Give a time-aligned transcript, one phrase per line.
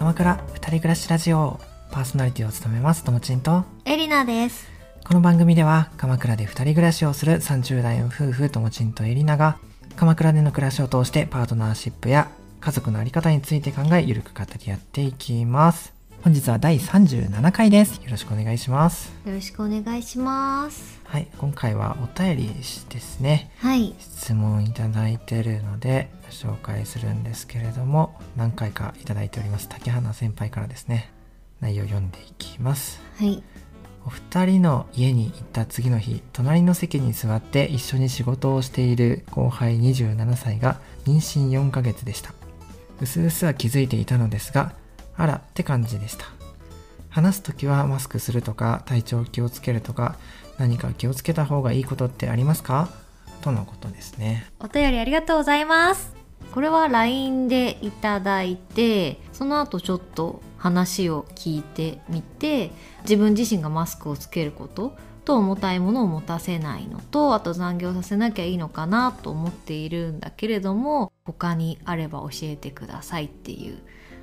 [0.00, 1.60] 鎌倉二人暮らしラジオ
[1.90, 3.64] パーソナリティを務めますともちんと。
[3.84, 4.66] エリナです。
[5.06, 9.58] この番組では鎌倉で二人暮らしをする30代の夫婦ともちんとエリナが
[9.96, 12.30] 鎌倉での暮らしを通してパートナーシップや
[12.62, 17.96] 家族のあり方について考えゆるく語り合っていきます本日は第37回です。
[18.04, 19.10] よろしくお願いします。
[19.24, 21.00] よろしくお願いします。
[21.04, 23.50] はい今回はお便りですね。
[23.56, 23.94] はい。
[23.98, 29.70] 質問いただいてるので紹介するんですけれども何回かいただいております。
[29.70, 31.10] 竹花先輩からですね。
[31.60, 33.00] 内容を読んでいきます。
[33.16, 33.42] はい。
[34.04, 42.34] お二人の家に行った次の日隣の席に座って一緒に仕事をしている後輩27歳が妊娠4ヶ月でした。
[43.00, 44.74] うすうすは気づいていたのですが
[45.20, 46.24] あらって感じでした。
[47.10, 50.16] 話す時はマスクするとか体調気をつけるとか
[50.58, 52.88] 何か気をつけた方がいいことってありますか？
[53.42, 54.46] とのことですね。
[54.60, 56.14] お便りありがとうございます。
[56.52, 62.70] これは LINE でいただいてその後ちょっと話を聞いてみて
[63.02, 73.78] 自分自身がマスクをつけることと重たいものを持たせないのとあと残業させなきゃいいのかなと思っているんだけれども他にあれば教えてくださいっていう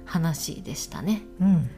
[0.08, 1.22] 話でしたね。
[1.39, 1.69] うん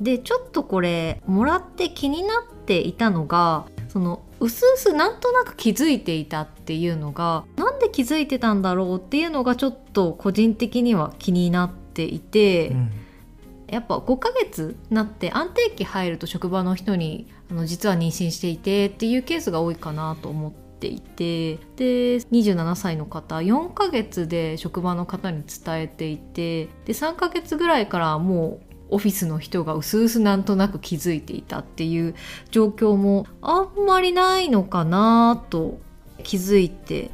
[0.00, 12.90] でちょっとこれもらって気になっていたのがそのうすうすなんとなく気づいていたっていうのがなんで気づいてたんだろうっていうのがちょっと個人的には気になっていて、うん
[13.68, 32.14] やっぱ5ヶ月なって安定期入ると職場の人にあの実は妊娠していてっていうケースが多いかなと思っていてで27歳の方4ヶ月で職場の方に伝えていてで3ヶ月ぐらいからもうオフィスの人がうすうすなんとなく気づいていたっていう
[32.50, 35.78] 状況もあんまりないのかなと
[36.22, 37.10] 気づいて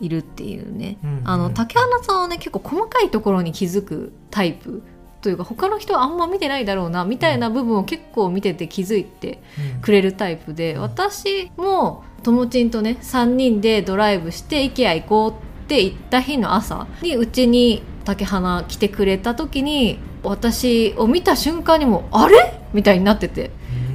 [0.00, 1.28] いるっていうね、うんうん。
[1.28, 4.82] あの竹花さんはね結構細かいところに気づくタイプ
[5.26, 9.40] というか他の人はあんま見てないだろうなみたいな部分を結構見てて気づいて
[9.82, 10.80] くれるタイプで、うん。
[10.82, 15.30] 私もともちんとね3人でドライブして IKEA 行こう
[15.64, 22.60] って言った日の朝にうちに竹花来てくれた時に私を見た瞬間にもうあれ？
[22.72, 23.50] みたいになってて。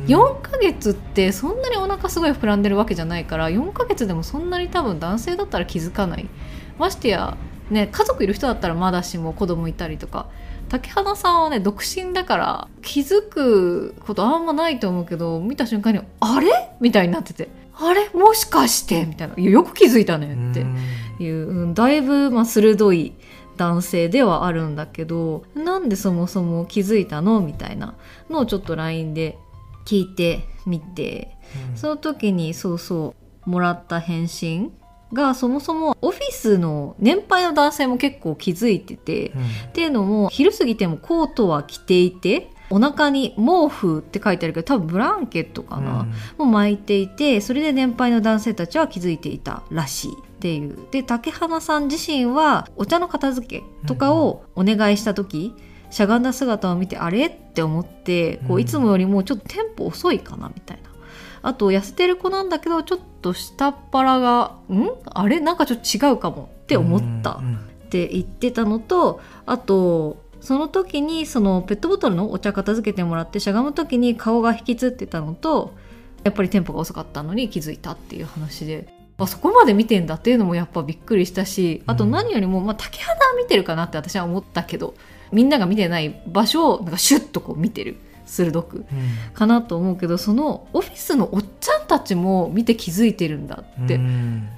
[0.06, 0.14] うん。
[0.14, 6.28] 4ヶ月ってそんなにお腹すごい膨らんでるわけじゃないから4ヶ月でもそんなに多分男性だったら気づかない。
[6.78, 7.38] ましてや
[7.70, 10.28] ね家族いる人だったらまだしも子供いたりとか
[10.72, 16.48] 竹花さんはね独身だから気づくことあんまないと思うけど見た瞬間に「あれ?」
[16.80, 18.10] みたいになってて「あれ？
[18.14, 20.62] もしかして?」みたいな「いやよく気づいたね」って。
[20.62, 20.78] うん。
[21.20, 23.14] いう、うんだいぶ、まあ、鋭い
[23.58, 27.42] 男性ではあるんだけどなんでそもそも気づいたの？
[27.42, 27.94] みたいな。
[28.30, 29.38] のをちょっと LINE で
[29.86, 31.36] 聞いてみて
[31.72, 31.78] うん。
[31.78, 33.14] その時にそうそ
[33.46, 34.72] うもらった返信
[35.14, 39.42] がそもそもオフィスの年配の男性も結構気づいてて、うん。
[39.42, 46.08] っていうのも昼過ぎてもコートは着ていてお腹に毛布って書いてあるけど多分ブランケットかな、
[46.38, 50.12] を巻いていてそれで年配の男性たちは気づいていたらしい。
[50.14, 50.88] っていう。
[50.90, 55.54] で竹花さん自身はお茶の片付けとかをお願いした時、
[55.90, 57.26] しゃがんだ姿を見てあれ？
[57.28, 58.62] って思ってこううん。
[58.62, 60.91] いつもよりもちょっとテンポ遅いかなみたいな。
[61.44, 64.90] あと痩せてる子なんだけどちょっと下っ腹が「ん？
[65.06, 65.40] あれ？
[65.40, 75.74] なんかちょっと違うかも」って思ったうんって言ってたのとあとその時にそのペットボトルのお茶片付けてもらってしゃがむ時に顔が引きつってたのと
[76.24, 78.94] やっぱりテンポが遅かったのに気づいたっていう話で。
[79.18, 84.96] あそこまで見てんだっていうのもやっぱびっくりしたしあと何よりも、まあ、竹花は見てるかなって私は思ったけど
[85.32, 87.98] みんなが見てない場所をなんかシュッとこう見てる
[88.32, 88.86] 鋭くうん。
[89.34, 94.50] かなと思うけどそのオフィスのおっちゃんたちも見て気づいてるんだって、うん。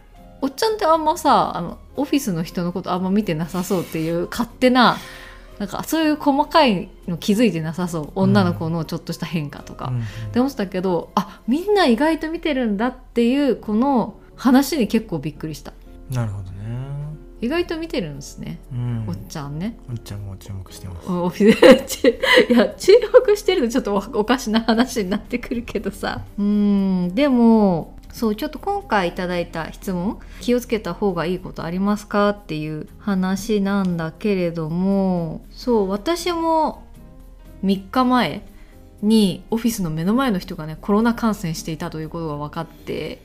[0.42, 4.98] おっちゃんってあんまさあのオフィスの人のことあんま見てなさそうっていう勝手な
[5.58, 8.12] なんかそういう細かいの気づいてなさそう。
[8.16, 10.02] 女の子のちょっとした変化とか、うん。
[10.02, 15.74] って思ってたけどあみんな意外と見てるんだっていうこの話に結構びっくりした。
[16.12, 16.53] なるほどね
[17.44, 19.06] 意外と見てるんですね、うん。
[19.06, 19.78] おっちゃんね。
[19.90, 21.10] おっちゃんも注目してます。
[21.44, 22.94] いや注
[23.28, 26.22] 目してるのちょっとおおかしな話になってくるけどさ。
[26.40, 36.84] うんでもそうちょっと今回いただいた質問気をつけた方がいいことありますかっていう話なんだけれどもそう私も
[37.66, 38.44] 3日前
[39.02, 43.20] にオフィスの目の前の人がねコロナ感染していたということが分かって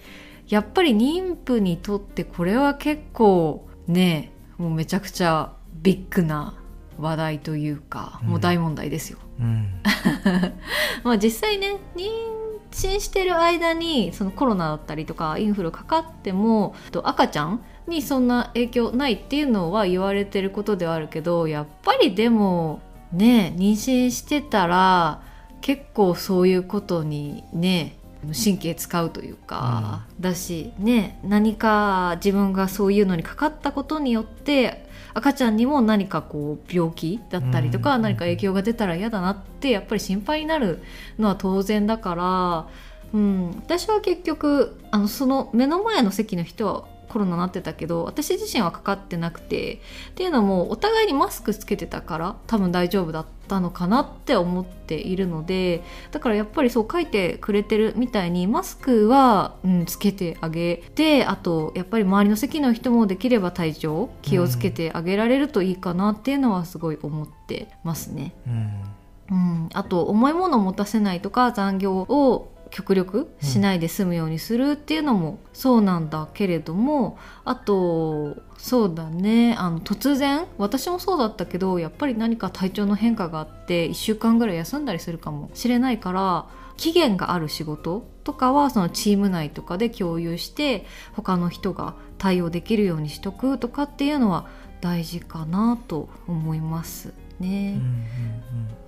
[0.49, 5.53] やっぱり妊婦にとってこれは結構ねもうめちゃくちゃ
[5.83, 6.55] ビッグな
[6.99, 9.19] 話題というか、うんもう大問題ですよ。
[9.41, 9.69] うん
[11.05, 12.09] まあ実際ね妊
[12.71, 22.81] 娠してる間にそのコロナだったりとかインフルかかってもと赤ちゃんにそんな影響ないっていうのは言われてることではあるけどやっぱりでも
[23.13, 25.23] ね妊娠してたら
[25.61, 27.98] 結構そういうことにね
[28.33, 40.83] 神経使うというか、だしね何か自分がそういうのにかかったことによって赤ちゃんにも何かこう病気だったりとか、うん何か影響が出たら嫌だなってやっぱり心配になる
[41.19, 42.69] のは当然だから、
[43.13, 68.35] うん、私は結局あのその目の前の席の人はコロナになってたけど私自身はかかってなくてっていうのもお互いにマスクつけてたから多分大丈夫だったのかなって思っているのでだからやっぱりそう書いてくれてるみたいにマスクは、うん、つけてあげてあとやっぱり周りの席の人もできれば体調気をつけてあげられるといいかなっていうのはすごい思ってますね。
[68.47, 68.99] うん
[69.31, 79.55] うん、あと重いものを持たせないとか残業を極力しないで済むようにするっていうのもそうなんだけれども、あとそうだね。
[79.59, 94.47] あの突然私もそうだったけどやっぱり何か体調の変化があって1週間ぐらい休んだりするかもしれないから期限がある仕事とかはそのチーム内とかで共有して他の人が対応できるようにしとくとかっていうのは
[94.81, 97.13] 大事かなと思います。
[97.41, 97.75] ね。
[97.77, 98.05] うんうん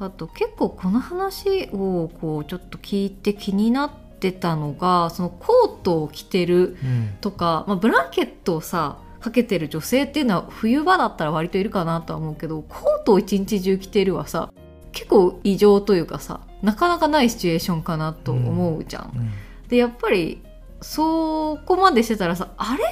[0.01, 14.51] あと結構この話をこうちょっと聞いて気になってたのがそのコートを着てるうんうんとか、まあ、ブランケットをさかけてる女性っていうのは冬場だったら割といるかなとは思うけどコートを一日中着てるはさ
[14.93, 19.13] 結構異常というかさなかなかないシチュエーションかなと思うじゃん。
[19.15, 19.31] うん
[19.69, 20.43] でやっぱり
[20.81, 22.85] そこまでしてたらさあれ？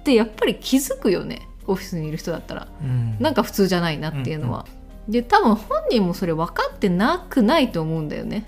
[0.00, 2.68] ってやっぱり気づくよねオフィスにいる人だったら。
[2.80, 4.64] うんなんか普通じゃないなっていうのは。
[5.08, 8.44] で多分本人もそれ分かってなくないと思うんだよね。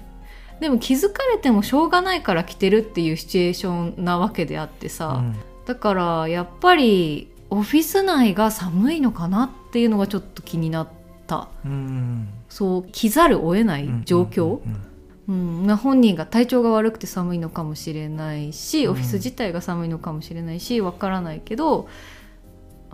[0.61, 5.37] でも気づかれてもしょうがないから着てるっていうシチュエーションなわけであってさ、うん。
[5.67, 10.89] だからやっぱりオフィス内が寒いのかなっていうのがちょっと気になっ
[11.27, 11.49] た。
[11.65, 12.29] うん。
[12.49, 14.91] そう着ざるを得ない状況、うん
[15.27, 18.93] 本人が体調が悪くて寒いのかもしれないし、うん。
[18.93, 21.89] オフィス自体が寒いのかもしれないしわからないけど、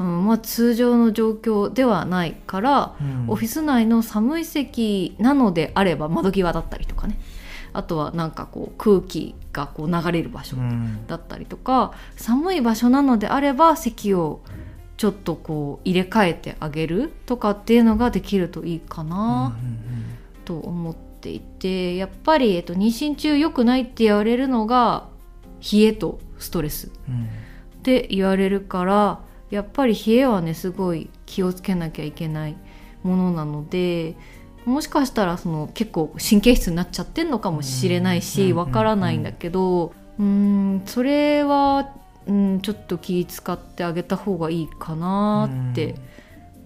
[0.01, 3.25] うんまあ、通常の状況ではないから、うん。
[3.29, 7.21] オフィス内の寒い席なのであれば窓際だったりとかね。
[7.73, 11.07] あとはなんかこう空気がこう流れる場所うん。
[11.07, 14.41] だったりとか、寒い場所なのであれば席を
[14.97, 19.55] ちょっとこう入れ替えてあげるとかっていうのができるといいかな。
[20.47, 25.09] と思っていてやっぱり、えっと、妊娠中良くないって言われるのが
[25.61, 27.25] 冷えとストレスうんうん。
[27.25, 27.27] っ
[27.83, 29.21] て言われるから
[29.51, 32.57] やっぱり冷えはねすごい気をつけなきゃいけない
[33.03, 34.15] ものなので
[34.65, 41.91] もしかしたらその結構神経質になっちゃってんのかもしれないしうんわからないんだけどうーんそれは、
[42.27, 45.95] うん、ちょっと気使ってあげた方がいいかなって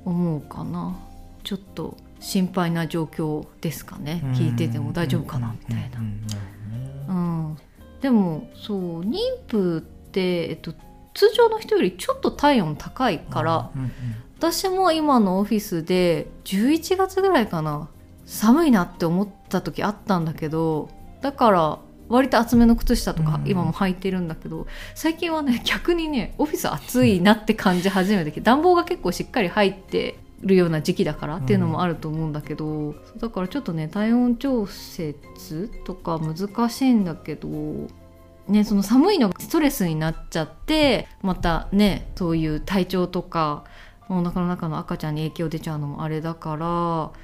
[0.04, 0.98] 思うかな。
[1.44, 4.22] ちょっと心配な状況ですかね。
[4.34, 7.14] 聞いてても大丈夫かなみたいな。
[7.14, 7.18] う
[7.52, 7.58] ん、
[8.00, 10.74] でもそう妊婦って、えっと、
[11.14, 13.92] 通常の人よりちょっと体温高いから、うんうん
[14.36, 17.88] 私も今のオフィスで11月ぐらいかな
[18.26, 20.90] 寒いなって思った時あったんだけど
[21.22, 21.78] だから
[22.08, 37.48] 割と厚めの靴下とかうん今も履いてるんだけど、最近はね逆にねオフィス暑いなって感じ始めてきて暖房が結構しっかり入ってるような時期だからっていうのもあると思うんだけど、だからちょっとね体温調節とか難しいんだけど
[38.46, 43.64] ね、その寒いのがストレスになっちゃってまたねそういう体調とか
[44.10, 47.14] お腹の中の赤ちゃんに影響出ちゃうのもあれだか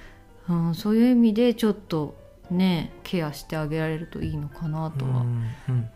[0.49, 2.17] ら、うん、そういう意味でちょっと
[2.51, 5.27] ねケアしてあげられるといいのかなとは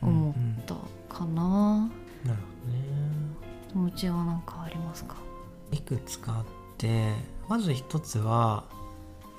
[0.03, 0.35] 思っ
[0.67, 0.75] た
[1.09, 1.91] かな。
[2.25, 2.79] なるほどね。
[3.71, 5.17] 気持ちは何かありますか？
[5.73, 6.45] いくつかあっ
[6.77, 7.13] て
[7.49, 8.65] まず一つは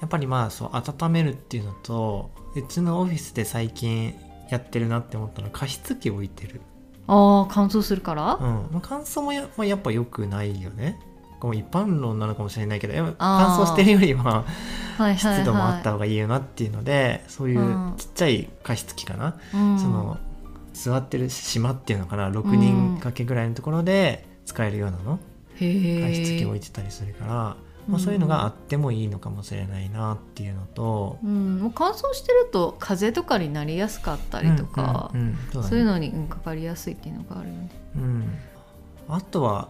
[0.01, 4.15] やっぱりまあそう温めるっていうのとうちのオフィスで最近
[4.49, 6.61] やってるなって思ったのは加湿器置いてる、
[7.07, 8.41] ああ乾燥するから、うん。
[8.71, 10.99] まあ、乾燥もや,、まあ、やっぱ良くないよね。
[11.39, 15.17] こう一般論なのかもしれないけど乾燥してるよりははいはいはい。
[15.17, 17.93] 湿度もあった方がいいよなっていうのでそういううん。
[17.97, 19.79] ちっちゃい加湿器かな、うん。
[19.79, 20.17] その
[20.73, 22.29] 座ってる島っていうのかな。
[22.29, 25.19] 6人掛けぐらいのところで使えるようなの、
[25.55, 35.69] へ加湿器置えいてたりするから、まあ、うんそういうのがあってもいいのかもしれないなっていうのと、うん、もう乾燥してると風邪とかになりやすかったりとか、うんうんうんそうだね。
[35.69, 37.69] そういうのにうんかかりやすいっていうのがあるよね。
[37.95, 38.37] うん、
[39.07, 39.69] あとは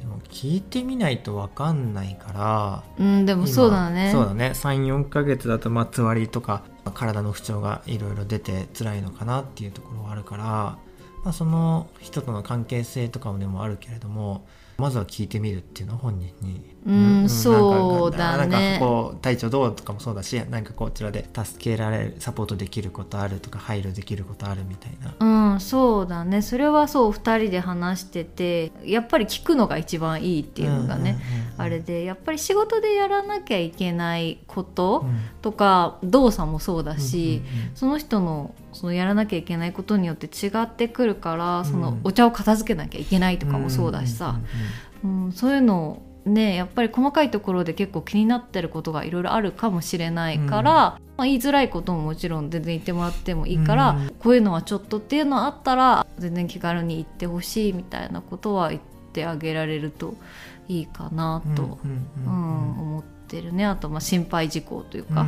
[0.00, 4.10] でも聞いてみないと分かんないからうん、でも今そうだね。
[4.12, 4.52] そうだね。
[4.54, 6.62] 34ヶ月だとまあつわりとか
[6.94, 10.76] 体の不調がいろいろ出て辛いのかなっていうところはあるから
[11.24, 16.74] まあ、その人との関係性とかもでもあるけれどもまずは聞いてみるっていうのを本人に。
[16.86, 18.46] うんそうだね。
[18.46, 25.52] なんかこう体調どうとかもそうだしなんかこちらで助けられるサポートできることあるとか配慮できることあるみたいな。
[25.52, 26.42] うんそうだね。
[26.42, 31.18] それはそう2人で話しててやっぱり聞くのが一番いいっていうのがね、
[31.56, 35.06] あれでやっぱり仕事でやらなきゃいけないこと
[35.40, 37.40] とか、動作もそうだし、
[37.74, 44.40] その人のそのやらなきゃいけないことによって違ってくるから、そのお茶を片付けなきゃいけないとかもそうだしさ、
[45.04, 54.14] うんそういうのねやっぱり細かいところで結構気になってることがいろいろあるかもしれないから、まあ、言いづらいことももちろん全然言ってもらってもいいから、うん。
[54.18, 58.80] こういうのはちょっとっていうのあったら全然気軽に言ってほしいみたいなことは言っ
[59.12, 60.14] てあげられると
[60.66, 63.66] いいかなと、うん思ってるね。
[63.66, 65.26] あとまあ心配事項というか、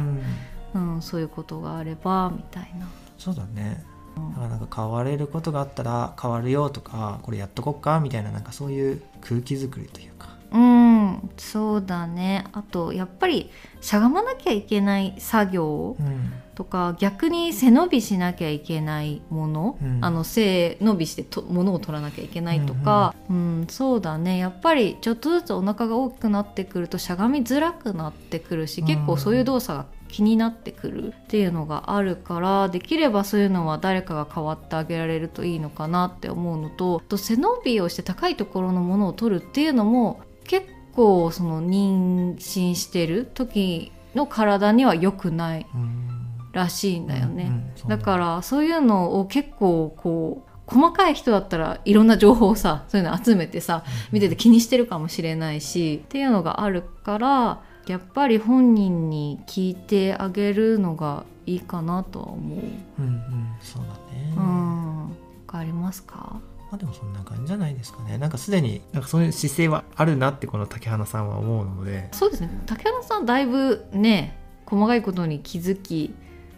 [0.74, 2.86] うんそういうことがあればみたいな。
[3.18, 3.84] そうだね。
[4.16, 10.36] だからなんか変われることがあったら変わるよとかこれやっとこっかみたいななんかそういう空気作りというか。
[10.52, 12.44] うんそうだね。
[12.52, 16.32] あとやっぱりしゃがまなきゃいけない作業うん。
[16.54, 19.98] とか逆に背伸びしなきゃいけないもの、うん。
[20.02, 24.38] あの背伸びしてと物を取らなきゃいけないとか、うんそうだね。
[24.38, 46.16] やっぱりちょっとずつお腹が大きくなってくるとしゃがみづらくなってくるし結構そういう動作が気になってくるっていうのがあるからできればそういうのは誰かが変わってあげられるといいのかなって思うのとあと背伸びをして高いところのものを取るっていうのも結構その妊娠してる時の体には良くないうん
[46.56, 47.52] らしいんだよね、
[47.86, 62.58] だからそういうのを結構こう細かい人だったらいろんな情報をさそういうの集めてさ見てて気にしてるかもしれないしっていうのがあるからやっぱり本人に聞いてあげるのがいいかなとは思う。
[62.98, 65.16] うんうんそうだね、うまん、わ
[65.46, 66.40] かりますか？
[66.72, 76.12] あでもそんな感じじゃないですかねなんかすでになんかそういう姿勢はあるなってこの竹花さんは思うのでそうですね竹原さんだいぶね細かいことに気づき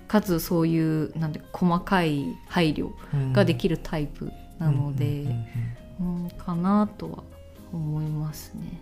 [0.06, 2.90] かつそういうなんで細かい配慮
[3.32, 5.26] ができるタイプなので。
[6.00, 7.25] うん、かなとは
[7.73, 8.80] 思いますね。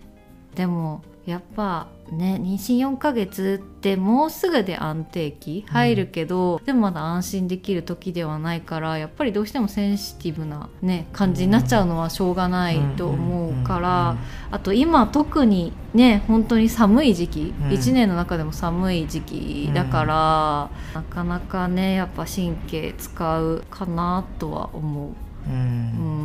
[0.53, 5.65] でもやっぱね妊娠4ヶ月ってもうすぐで安定期？
[5.67, 14.15] 入るけど、でもまだ安心できる時ではないからやっぱりどうしてもセンシティブな、ね、感じになっちゃうのはしょうがないと思うから、
[14.51, 17.67] あと今特にね本当に寒い時期、うん。
[17.71, 25.11] 1年の中でも寒い時期だから、なかなかねやっぱ神経使うかなとは思う。
[25.45, 26.16] うん、うん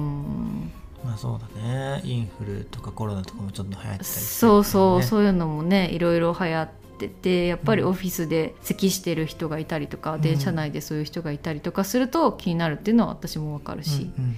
[1.12, 2.00] まあそうだね。
[2.04, 10.20] インフルとかコロナとかもちょっと流行ってたりするそうそう、ねそういうのもねいろいろ流行っててやっぱりオフィスで咳してる人がいたりとか、うん。
[10.22, 14.36] 電車内でそういう人がいたりとかすると気になるっていうのは私もわかるし、うん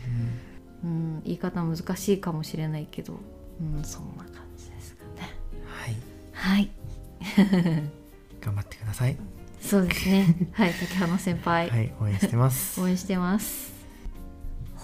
[0.85, 1.23] うんうん。
[1.23, 3.15] 言い方難しいかもしれないけど、
[3.61, 5.37] うん、そんな感じですかね。
[5.53, 5.97] うんはい。
[6.33, 6.71] はい。
[8.41, 9.17] 頑張ってください。
[9.61, 10.51] そうですね。
[10.53, 12.81] はい竹花先輩、はい応援してます。
[12.81, 13.74] 応援してます。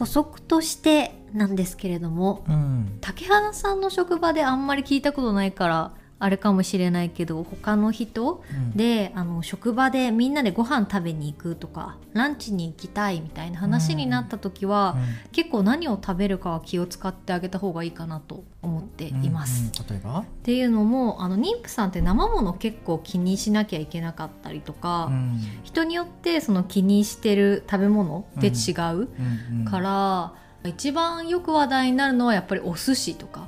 [0.00, 2.96] 補足としてなんですけれどもうん。
[3.02, 8.76] 竹花さんの職場であんまり聞いたことないからあれかもしれないけど他の人うん。
[8.76, 14.96] であの職場でみんなでご飯食べに行くとかランチに行きたいみたいな話になった時は、
[15.32, 19.64] 結構何を食べるかは気を使ってあげた方がいいかなと思ってうんいます。
[19.80, 20.18] うん例えば？
[20.20, 25.40] っていうのもあの妊婦さんって生もの結構気にしなきゃいけなかったりとか、うん。
[25.62, 29.08] 人によってその気にしてる食べ物って違う
[29.52, 30.34] うんうんから、
[30.68, 33.46] 一番よく話題になるのはやっぱりお寿司とか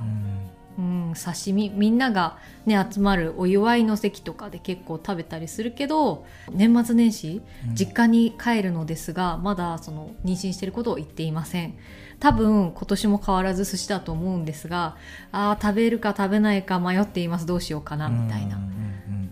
[0.77, 7.75] う、んうん、刺身みんなが、ね、集まるお祝いの席とかで結構食べたりするけど年末年始うん。
[7.75, 11.77] 実家に帰るのですがまだその妊娠してることを言っていません。
[12.19, 14.95] 多分今年も変わらず寿司だと思うんですが
[15.31, 17.45] あー食べるか食べないか迷っています。
[17.45, 18.67] どうしようかなみたいなうんうん。
[18.67, 18.73] うん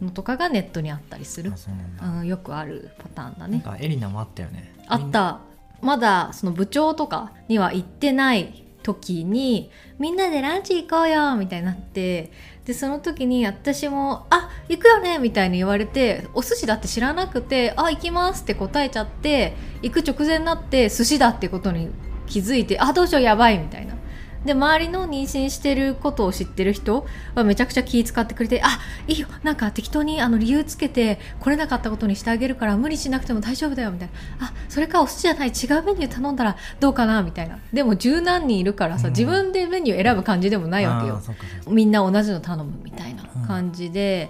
[0.05, 1.51] のとかがネットにあったりする。
[1.51, 2.19] うなんだ。
[2.21, 3.59] うん、よくあるパターンだね。
[3.59, 4.73] かエリナもあったよね。
[4.87, 5.39] あった。
[5.81, 12.31] まだその部長とかには行ってない時にみんなでランチ行こうよみたいになって
[12.65, 21.89] でその時に私も「あ行くよね」みたいに言われてお寿司だって知らなくて「あ行きます」って答えちゃって行く直前になって寿司だってことに
[22.27, 23.95] 気づいて「あどうしようやばい」みたいな。
[24.45, 27.05] で周りの妊娠してることを知ってる人
[27.35, 37.59] はめちゃくちゃ気使ってくれて「あいいよなんか適当にあの理由つけて来れなかったことにしてあげるから無理しなくても大丈夫だよ」みたいな「あそれかお寿司じゃない違うメニュー頼んだらどうかな」みたいな。
[37.71, 39.13] でも十何人いるからさ、うん。
[39.13, 41.15] 自分でメニュー選ぶ感じでもないわけよ。
[41.15, 41.43] うかそうか。
[41.71, 44.29] みんな同じの頼むみたいな感じで、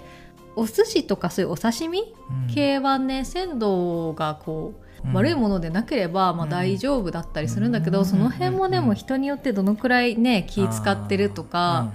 [0.56, 2.00] お寿司とかそういうお刺身？
[2.00, 2.54] うん。
[2.54, 4.81] 系はね鮮度がこううん
[5.12, 6.50] 悪いものでなければ、まあ、うん。
[6.50, 8.04] 大丈夫だったりするんだけど、うん。
[8.04, 8.86] その辺もでうん。
[8.86, 11.92] も人によってどのくらいね気使ってるとか、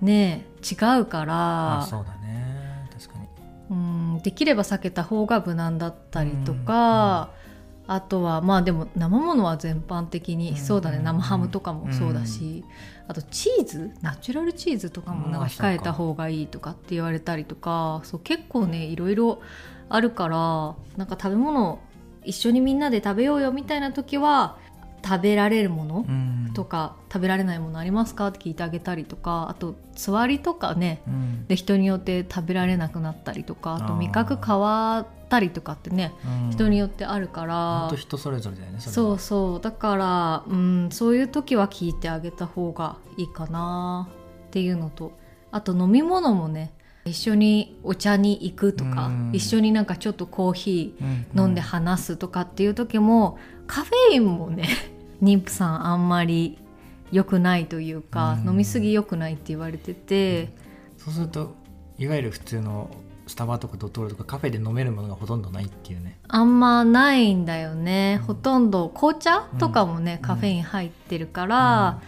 [0.00, 2.88] ね違うかあらそうだね。
[2.98, 3.26] 確かに。
[3.70, 4.20] うん。
[4.22, 7.30] できれば避けた方が無難だったりとか、
[7.86, 10.56] あとはまあでも生ものは全般的に、うん。
[10.56, 10.98] そうだね。
[10.98, 11.04] うん。
[11.04, 12.64] 生ハムとかもそうだし、
[13.08, 19.40] あとチーズナチュラルチーズとかもなんか控えた方がいいとかって言われたりとかそう結構ねいろいろ
[19.88, 21.78] あるからなんか食べ物
[22.26, 24.58] 一緒にみんなで食べようよみたいな時は
[25.04, 26.50] 食べられるもの、うん。
[26.52, 28.28] とか食べられないものありますか？
[28.28, 31.46] って聞いてあげたりとかあとつわりとかねうん。
[31.46, 36.12] で人によって食べられなくなったりとかあと味覚変わったりとかってね
[36.44, 36.50] うん。
[36.50, 37.90] 人によってあるから。
[37.94, 39.60] 人それぞれだよねそうそう。
[39.60, 44.08] だから、うん、そういう時は聞いてあげた方がいいかな
[44.46, 45.12] っていうのと
[45.52, 46.72] あと飲み物もね
[47.06, 49.30] 一緒にお茶に行くとかうん。
[49.32, 51.26] 一緒になんかちょっとコーヒうん。
[51.34, 54.68] ー飲んで話すとかっていう時もカフェインもね
[55.22, 56.58] 妊婦さんあんまり
[57.12, 58.48] 良くないというかうん。
[58.50, 60.52] 飲みすぎ良くないって言われてて。
[60.98, 61.54] そうすると
[61.98, 62.90] いわゆる普通の
[63.26, 66.18] スタバとかドトールとかカフェで飲めるものがほとんどないっていうね。
[66.28, 68.26] あんまないんだよね、うん。
[68.26, 72.00] ほとんど紅茶とかもね、うんカフェイン入ってるから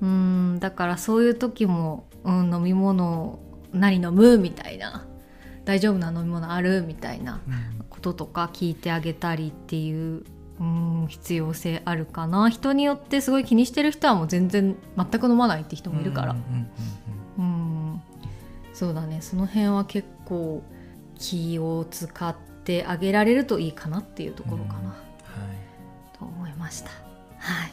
[0.00, 0.58] うん。
[0.60, 3.38] だからそういう時も、うん、飲み物
[3.76, 5.06] 何飲むみたいな
[5.64, 7.84] 大丈夫な飲み物あるみたいなうん。
[7.88, 10.22] こととか聞いてあげたりっていう、
[10.60, 12.50] うん、必要性あるかな。
[12.50, 16.36] 人によってすごい気にしてる人はもう全然全く飲まないって人もいるから。
[17.38, 18.00] うん
[18.74, 19.22] そうだね。
[19.22, 20.62] その辺は結構
[21.18, 24.86] 気を使ってあげられるといいかなっていうところかな、うん。
[24.88, 24.94] は
[26.18, 26.90] と思いました。
[27.38, 27.72] はい。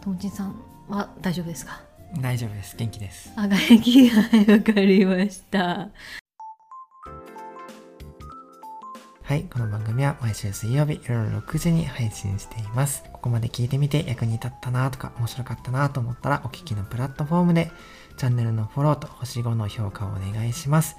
[0.00, 0.54] ともちんさん
[0.88, 1.82] は大丈夫ですか？
[1.82, 1.87] い
[2.20, 5.90] 大丈夫です元気ですあがやきはいわかりました
[9.28, 13.04] はい、この番組は毎週水曜日夜6時に配信しています。
[13.12, 17.70] ここまで聞いてみて役に立ったなとか面白かったなと思ったらお聞きのプラットフォームで
[18.16, 20.96] チャンネルのフォローと星5の評価をお願いします。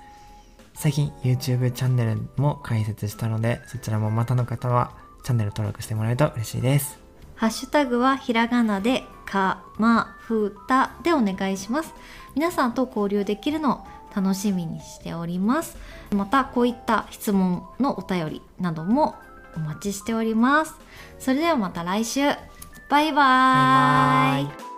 [0.75, 4.91] 最近 YouTube チャンネルも開設したのでそちらもまたの方は
[5.23, 7.08] チャンネル登録してもらえると嬉しいです。
[7.39, 11.93] ハッシュタグはひらがなでかまふたでお願いします。
[12.35, 15.77] 皆さんと交流できるのを楽しみにしております。
[16.13, 19.15] またこういった質問のお便りなども
[19.55, 20.75] お待ちしております。
[21.17, 22.23] それではまた来週。
[22.89, 24.43] バイバーイ。
[24.43, 24.68] バイバイ。